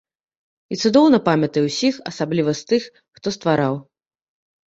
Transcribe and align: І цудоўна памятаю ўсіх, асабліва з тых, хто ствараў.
І 0.75 0.77
цудоўна 0.83 1.17
памятаю 1.27 1.61
ўсіх, 1.65 1.99
асабліва 2.11 2.51
з 2.59 2.65
тых, 2.71 2.83
хто 3.19 3.27
ствараў. 3.37 3.73